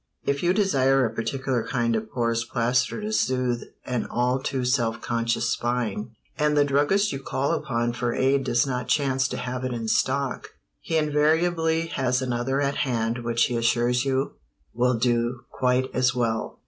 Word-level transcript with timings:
If 0.25 0.41
you 0.41 0.51
desire 0.51 1.05
a 1.05 1.13
particular 1.13 1.63
kind 1.63 1.95
of 1.95 2.09
porous 2.09 2.43
plaster 2.43 2.99
to 3.01 3.13
soothe 3.13 3.61
an 3.85 4.07
all 4.07 4.39
too 4.41 4.65
self 4.65 4.99
conscious 4.99 5.51
spine, 5.51 6.15
and 6.39 6.57
the 6.57 6.65
druggist 6.65 7.11
you 7.11 7.19
call 7.21 7.51
upon 7.51 7.93
for 7.93 8.11
aid 8.11 8.43
does 8.43 8.65
not 8.65 8.87
chance 8.87 9.27
to 9.27 9.37
have 9.37 9.63
it 9.63 9.73
in 9.73 9.87
stock, 9.87 10.55
he 10.79 10.97
invariably 10.97 11.85
has 11.85 12.19
another 12.19 12.59
at 12.59 12.77
hand 12.77 13.19
which 13.19 13.43
he 13.45 13.55
assures 13.55 14.03
you 14.03 14.31
will 14.73 14.95
do 14.97 15.41
quite 15.51 15.85
as 15.93 16.15
well. 16.15 16.57